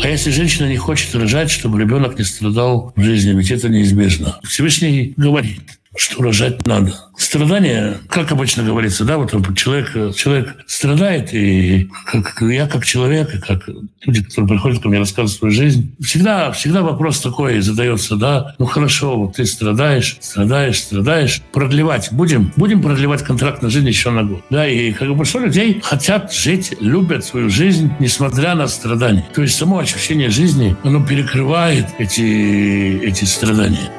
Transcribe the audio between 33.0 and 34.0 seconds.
эти страдания.